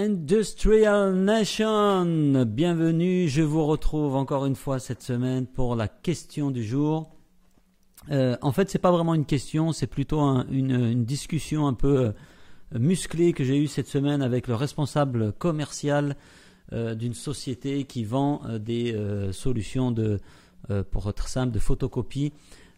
[0.00, 6.64] Industrial Nation, bienvenue, je vous retrouve encore une fois cette semaine pour la question du
[6.64, 7.10] jour.
[8.10, 10.18] Euh, en fait, c'est pas vraiment une question, c'est plutôt
[10.50, 12.12] une, discussion un peu euh,
[12.78, 16.16] musclée que j'ai eue cette semaine avec le responsable commercial
[16.72, 18.96] euh, d'une société qui vend des
[19.32, 20.18] solutions de,
[20.90, 22.32] pour être simple, de photocopie,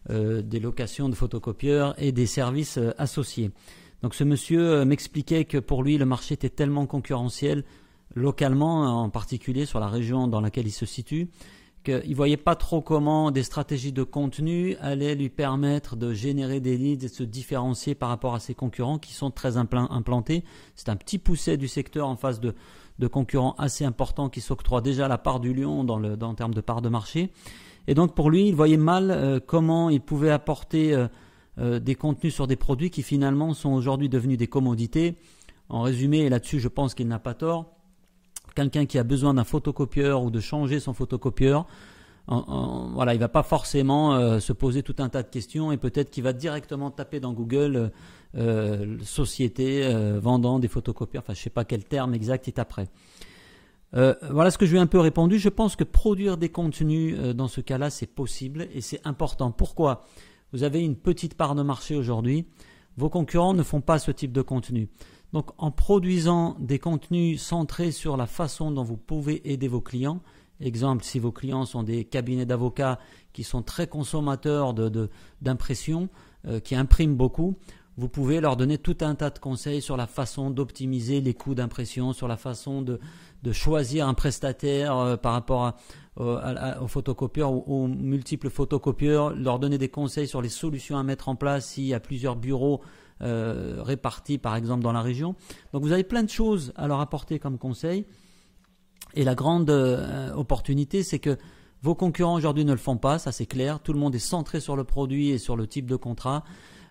[0.09, 3.51] des locations de photocopieurs et des services associés.
[4.03, 7.63] Donc ce monsieur euh, m'expliquait que pour lui le marché était tellement concurrentiel
[8.15, 11.29] localement en particulier sur la région dans laquelle il se situe
[11.83, 16.59] qu'il ne voyait pas trop comment des stratégies de contenu allaient lui permettre de générer
[16.59, 20.43] des leads et de se différencier par rapport à ses concurrents qui sont très implantés.
[20.75, 22.55] C'est un petit pousset du secteur en face de,
[23.07, 26.81] concurrents assez importants qui s'octroient déjà la part du lion dans en termes de part
[26.81, 27.31] de marché.
[27.87, 31.07] Et donc pour lui, il voyait mal euh, comment il pouvait apporter euh,
[31.59, 35.15] euh, des contenus sur des produits qui finalement sont aujourd'hui devenus des commodités.
[35.69, 37.77] En résumé, et là-dessus je pense qu'il n'a pas tort,
[38.55, 41.65] quelqu'un qui a besoin d'un photocopieur ou de changer son photocopieur,
[42.27, 46.09] voilà, il va pas forcément euh, se poser tout un tas de questions et peut-être
[46.09, 47.91] qu'il va directement taper dans Google
[48.35, 49.87] euh, société
[50.19, 51.23] vendant des photocopieurs.
[51.23, 52.87] Enfin, je sais pas quel terme exact est après.
[53.93, 55.37] voilà ce que je lui ai un peu répondu.
[55.37, 59.51] Je pense que produire des contenus dans ce cas-là, c'est possible et c'est important.
[59.51, 60.03] Pourquoi?
[60.53, 62.45] Vous avez une petite part de marché aujourd'hui.
[62.95, 64.87] Vos concurrents ne font pas ce type de contenu.
[65.33, 70.21] Donc en produisant des contenus centrés sur la façon dont vous pouvez aider vos clients,
[70.59, 72.99] exemple si vos clients sont des cabinets d'avocats
[73.33, 74.75] qui sont très consommateurs
[75.41, 76.09] d'impression,
[76.45, 77.55] de, euh, qui impriment beaucoup,
[77.97, 81.53] vous pouvez leur donner tout un tas de conseils sur la façon d'optimiser les coûts
[81.53, 82.99] d'impression, sur la façon de,
[83.51, 85.75] choisir un prestataire euh, par rapport
[86.17, 91.03] à, aux photocopieurs ou aux multiples photocopieurs, leur donner des conseils sur les solutions à
[91.03, 92.81] mettre en place s'il y a plusieurs bureaux
[93.21, 95.35] euh, répartis par exemple dans la région.
[95.71, 98.05] Donc vous avez plein de choses à leur apporter comme conseil.
[99.13, 101.37] Et la grande euh, opportunité, c'est que
[101.83, 103.79] vos concurrents aujourd'hui ne le font pas, ça c'est clair.
[103.81, 106.43] Tout le monde est centré sur le produit et sur le type de contrat.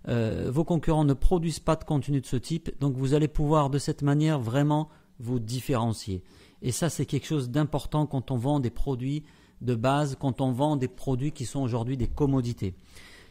[0.08, 3.70] Euh, vos concurrents ne produisent pas de contenu de ce type, donc vous allez pouvoir
[3.70, 6.22] de cette manière vraiment vous différencier.
[6.60, 9.24] Et ça, c'est quelque chose d'important quand on vend des produits
[9.60, 12.74] de base, quand on vend des produits qui sont aujourd'hui des commodités.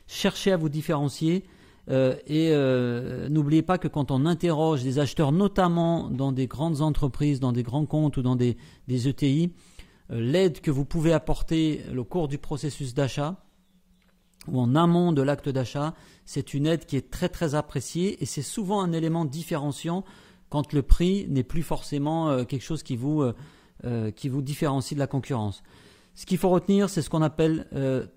[0.08, 1.44] Cherchez à vous différencier
[1.90, 6.82] euh, et euh, n'oubliez pas que quand on interroge des acheteurs, notamment dans des grandes
[6.82, 8.58] entreprises, dans des grands comptes ou dans des,
[8.88, 9.52] ETI,
[10.10, 13.44] e l'aide que vous pouvez apporter au cours du processus d'achat
[14.48, 15.94] ou en amont de l'acte d'achat,
[16.26, 20.04] c'est une aide qui est très très appréciée et c'est souvent un élément différenciant
[20.50, 23.34] quand le prix n'est plus forcément euh, quelque chose qui vous, euh,
[23.86, 25.64] euh, qui vous différencie de la concurrence.
[26.14, 27.68] Ce qu'il faut retenir, c'est ce qu'on appelle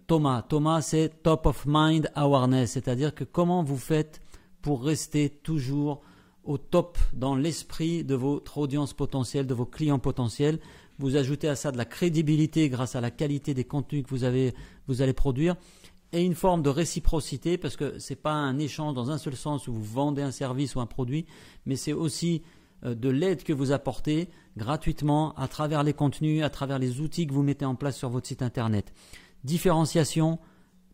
[0.09, 0.43] Thomas.
[0.43, 4.21] Thomas, c'est top of mind awareness, c'est-à-dire que comment vous faites
[4.63, 6.03] pour rester toujours
[6.43, 10.59] au top dans l'esprit de votre audience potentielle, de vos clients potentiels.
[10.99, 14.25] Vous ajoutez à ça de la crédibilité grâce à la qualité des contenus que vous,
[14.25, 14.55] avez,
[14.89, 15.57] vous allez produire
[16.15, 19.37] et une forme de réciprocité parce que ce n'est pas un échange dans un seul
[19.37, 21.27] sens où vous vendez un service ou un produit,
[21.67, 22.43] mais c'est aussi
[22.85, 27.27] euh, de l'aide que vous apportez gratuitement à travers les contenus, à travers les outils
[27.27, 28.93] que vous mettez en place sur votre site internet.
[29.43, 30.39] Différenciation,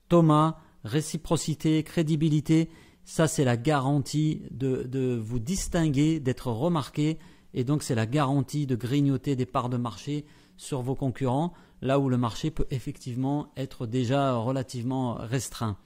[0.09, 2.71] Thomas, réciprocité, crédibilité,
[3.05, 7.19] ça c'est la garantie de vous distinguer, d'être remarqué,
[7.55, 10.25] et donc c'est la garantie de grignoter des parts de marché
[10.57, 11.53] sur vos concurrents
[11.83, 15.77] là où le marché peut effectivement être déjà relativement restreint.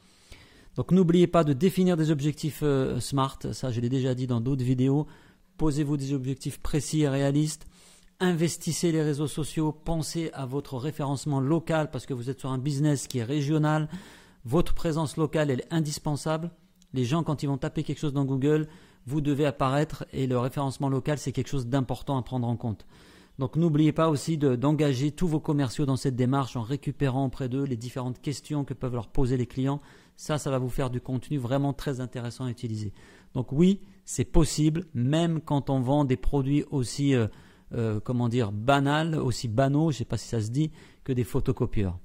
[0.77, 4.41] Donc n'oubliez pas de définir des objectifs euh, SMART, ça je l'ai déjà dit dans
[4.41, 5.07] d'autres vidéos.
[5.57, 7.67] Posez-vous des objectifs précis et réalistes.
[8.19, 12.59] Investissez les réseaux sociaux, pensez à votre référencement local parce que vous êtes sur un
[12.59, 13.89] business qui est régional.
[14.45, 16.51] Votre présence locale elle est indispensable.
[16.93, 18.69] Les gens quand ils vont taper quelque chose dans Google,
[19.07, 22.87] vous devez apparaître et le référencement local c'est quelque chose d'important à prendre en compte.
[23.39, 27.65] Donc n'oubliez pas aussi d'engager tous vos commerciaux dans cette démarche en récupérant auprès d'eux
[27.65, 29.81] les différentes questions que peuvent leur poser les clients.
[30.17, 32.93] Ça, ça va vous faire du contenu vraiment très intéressant à utiliser.
[33.35, 37.27] Donc oui, c'est possible, même quand on vend des produits aussi, euh,
[37.73, 40.71] euh, comment dire, banals, aussi banaux, je ne sais pas si ça se dit,
[41.03, 41.99] que des photocopieurs.